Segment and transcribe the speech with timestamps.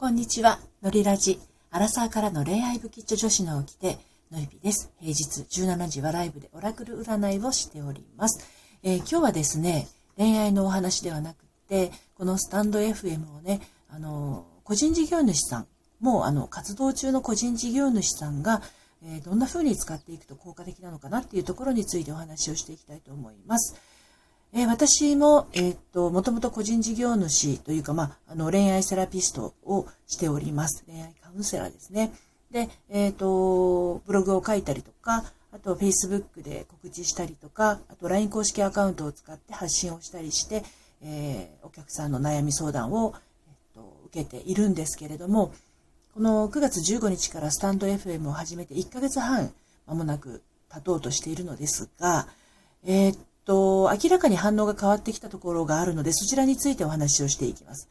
[0.00, 1.40] こんにちは、のりラジ。
[1.72, 3.98] アラサーからの恋愛不吉女子の起きて、
[4.30, 4.92] のりぴです。
[5.00, 8.46] 平日17時はライブでオラクル占いをしております。
[8.84, 15.66] えー、今日はですね、恋愛のお話ではなくて、このスタンド FM をね、あの、個人事業主さん、
[15.98, 18.62] もうあの、活動中の個人事業主さんが、
[19.02, 23.74] えー、どんな風に使っていくと効果的なのかなっていうところについてお話をしていきたいと思います。
[24.52, 30.84] えー、私も、えー、っと、もともと個人事業主というか、まあ、あの、恋愛セラピストをしております。
[30.86, 32.12] 恋愛カウンセラーですね。
[32.50, 40.64] で、えっ、と、ブログを書いたりとか、あと、Facebook で告知したりとか、あと、LINE 公式アカウントを使って発信をしたりして、
[41.02, 43.14] えー、お客さんの悩み相談を、
[43.48, 45.52] えっと、受けているんですけれども、
[46.14, 49.52] この9月15日からスタンド FM を始めて1ヶ月半、
[49.86, 52.28] 間もなく経とうとしているのですが、
[52.84, 57.88] えー、っと、明らかに反応が変わってきたところがあるので、そちらについてお話をしていきます。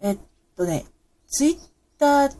[0.00, 0.18] えっ
[0.56, 0.86] とね、
[1.26, 1.58] ツイッ
[1.98, 2.36] ター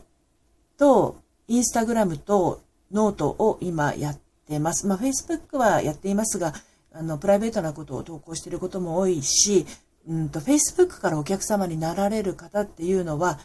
[0.77, 1.17] と
[1.49, 2.61] インスタグラムと
[2.93, 4.87] ノートを今やってます。
[4.87, 6.53] まあ、Facebook はやっていますが、
[6.93, 9.65] あの、プライベートなことを投稿していることも多いし、
[10.07, 13.39] うんと、Facebook からお客様になられる方っていうのは、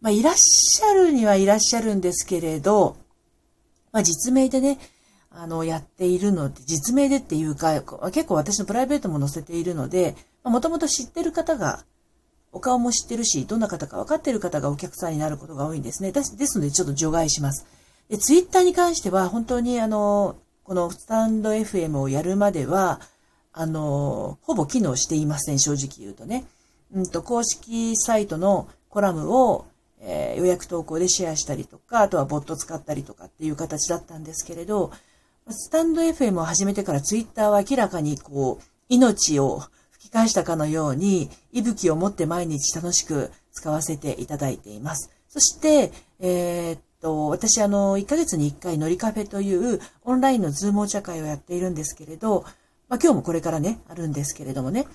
[0.00, 2.96] まあ、いらっしゃるにはいらっしゃるんですけれど、
[3.92, 4.80] まあ、実名でね、
[5.36, 7.82] あの、やっているので、実名でっていうか、
[8.12, 11.84] 結構私のプライベートも載せているので、もともと知ってる方が、
[12.52, 16.12] お顔も知ってるし、どんな方か分かってる方がお客さんになることが多いんですね。
[16.12, 17.66] ですので、ちょっと除外します。
[18.08, 23.00] で、ツイッターに関しては、本当にあの、このスタンド FM をやるまでは、
[23.52, 26.44] あの、ほぼ機能していません、正直言うとね。
[26.92, 29.66] うんと、公式サイトのコラムを、
[30.00, 34.92] えー、予約投稿でシェアしたりとか、あとはボット使ったりとかっていう形だったんですけれど、
[35.50, 45.10] スタンド FM を始めてからツイッターは明らかにこう、命を吹き返したかのように、息吹を持って毎日楽しく使わせていただいています。
[45.28, 52.44] そして、えー、っと、私あの、1ヶ月に1回ノリカフェというオンラインのズームお茶会をやっているんですけれど、
[52.88, 54.86] まあ今日もこれからね、あるんですけれどもね、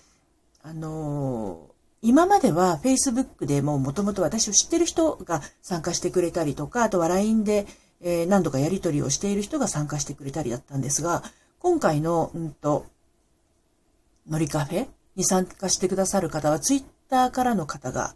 [0.64, 1.70] あの
[2.02, 7.68] 今までは Facebook でももともと私を知ってる人が参加してくれたりとか、あとは LINE で
[8.02, 11.24] えー、何度かやり取りをしている人が参加してくれたりだったんですが、
[11.60, 12.86] 今回の、うんと、
[14.30, 18.16] ノリカフェに参加してくださる方は、ツイッターからの方が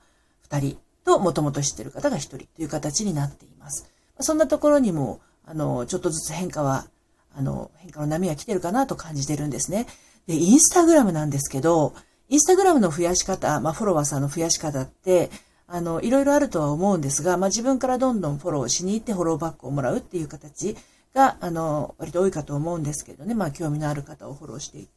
[0.49, 3.91] 2人と、もともと知ってる方が1人という形になっています。
[4.19, 6.87] そんなところにも、あの、ちょっとずつ変化は、
[7.35, 9.87] あの、変化の波は来てるかなと感じてるんですね。
[10.27, 11.93] で、インスタグラムなんですけど、
[12.29, 15.29] インスタグラムの増やし方、まあ、フォロワーさんの増やし方って、
[15.67, 20.75] あの、いろいろあるとは思うんですが、まあ、自分からどんどんフォローしに行ってフォローバックをもらうっていう形
[21.13, 24.91] が、あの、割と多いかと思うんですけどね、まあ、興味のある方をフォローしていって。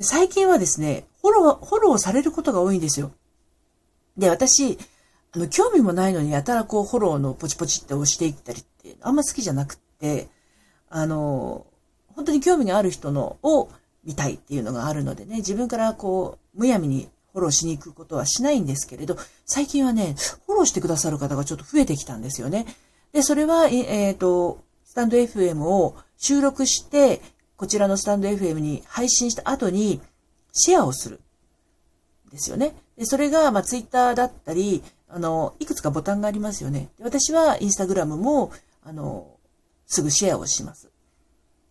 [0.00, 3.12] 最近はですね、フォロー、フォローされることが多いんですよ。
[4.16, 4.78] で、私、
[5.34, 10.28] あの、興味もないのにやたらこう、フォローのポチポチって押していったりって、あんま好きじゃなくって、
[10.90, 11.66] あの、
[12.14, 13.70] 本当に興味がある人のを
[14.04, 19.16] 見たいっていうのがあるのでね、自分からこう、むやみにフォローしに行くことはしないんですけれど、
[19.46, 20.14] 最近はね、
[20.46, 22.66] フォローしてくださる方がちょっと増えてきたんですよね。
[23.12, 27.22] で、それは、えっ、ー、と、スタンド FM を収録して、
[27.56, 30.00] こちらのスタンド FM に配信した後に、
[30.52, 31.20] シェアをする。
[32.30, 32.74] ですよね。
[32.96, 36.90] で、それが、まあ、ツイッターだったり、あの、いくつかボタンがありますよね。
[36.98, 38.50] で私はインスタグラムも、
[38.82, 39.36] あの、
[39.86, 40.90] すぐシェアをします。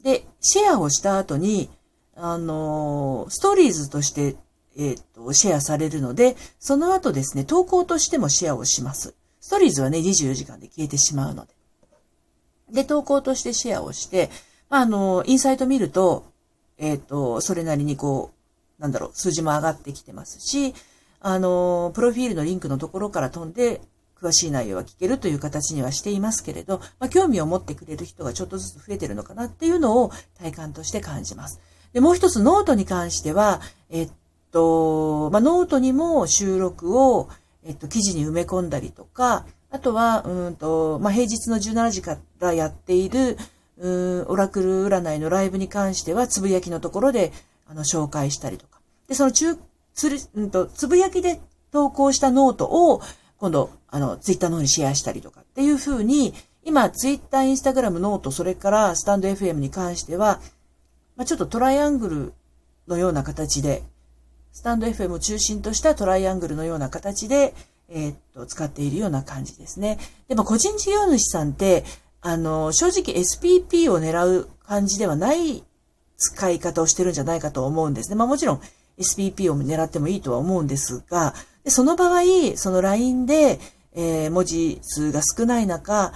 [0.03, 1.69] で、シェアをした後に、
[2.15, 4.35] あの、ストーリーズとして
[4.77, 9.15] えっ、と、シェアされるので、その後ですね、投稿としてもシェアをします。
[9.39, 11.53] ストーリーズはね、24時間で消えてしまうので。
[12.71, 14.29] で、投稿としてシェアをして、
[14.69, 16.31] まあ、あの、インサイト見ると、
[16.77, 18.31] えっ、と、それなりにこ
[18.79, 20.73] う、なんだろう、数字も上がってきてますし、
[21.19, 23.81] あの、プロフィールのリンクのところから飛んで、
[24.21, 31.59] 詳しい内容は聞けるという形にはしていますけれど、まあ、興味を持ってくれる人がちょっとずつ増えてるのかなっていうのを体感として感じます。
[31.91, 34.11] で、もう一つノートに関しては、えっ
[34.51, 37.29] と、まあ、ノートにも収録を、
[37.63, 43.37] えっと、記事に埋め込んだりとか、あとは、うんと、まあ、平日の17時からやっている、
[43.77, 47.31] うん、オラクル占いのライブに関しては、つぶやきのところで、
[47.67, 48.79] あの、紹介したりとか。
[49.07, 49.57] で、その中、
[49.93, 51.39] つる、うんと、つぶやきで
[51.71, 53.01] 投稿したノートを、
[53.37, 56.33] 今度、あの、ツイッターの方にシェアしたりとかっていう風に、
[56.63, 60.39] 今、ツイッター、インスタグラム、ノート、それからスタンド FM に関しては、
[61.15, 62.33] まあ、ちょっとトライアングル
[62.87, 63.83] のような形で、
[64.53, 67.53] スタンド FM を中心としたトライアングルのような形で、
[67.89, 69.97] えー、っと、使っているような感じですね。
[70.27, 71.83] でも個人事業主さんって、
[72.21, 75.63] あの、正直 SPP を狙う感じではない
[76.17, 78.15] 使い方をしてるんじゃないかと思うんですね。
[78.15, 78.61] まあもちろん
[78.97, 81.33] SPP を狙ってもいいとは思うんですが、
[81.63, 82.21] でその場合、
[82.55, 83.59] その LINE で、
[83.93, 86.13] えー、文字数が少ない中、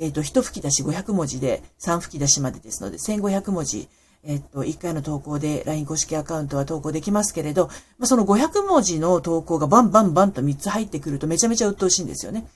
[0.00, 3.88] えっ、ー、と、一吹き出し500文字で、3吹き出しまでですので、1500文字、
[4.24, 7.68] えっ、と、1回の投稿で LINE 公式アカウントは投稿できますけれど、
[7.98, 12.46] まあ、その500文字の投稿がバンバンバンと3つ入ってくるとめちゃめちゃ鬱陶しいんですよね。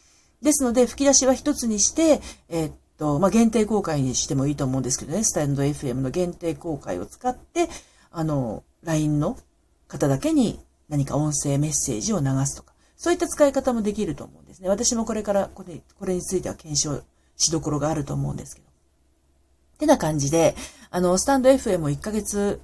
[0.42, 7.68] ですので、吹き出しは1つにして、えっ、と、まあ、限定公開にしてもいいと思うんですけどね、スタンド FM の限定公開を使って、
[8.10, 9.36] あの、LINE の
[9.88, 14.68] 方だけに何か音声メッセージを流すとか、そういった使い方もできると思うんですね。
[14.68, 17.02] 私もこれからこれ、これについては検証
[17.36, 18.68] しどころがあると思うんですけど。
[18.68, 20.54] ってな感じで、
[20.92, 22.60] あの、スタンド FM を1ヶ月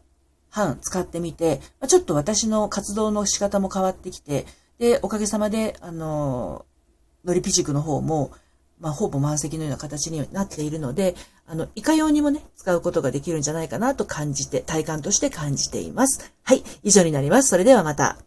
[0.50, 4.44] 半使ってみて、ちょっと私の活動の仕方も変わってきて、
[4.78, 6.66] で、おかげさまで、あの、
[7.24, 8.30] のりぴ塾の方も、
[8.80, 11.14] まあ、ほぼ満席のような形になっているので、
[11.46, 16.30] あの、いかようにもね、使うことができるんじゃないかなと感じて、体感として感じています。
[16.42, 17.48] はい、以上になります。
[17.48, 18.18] それではまた。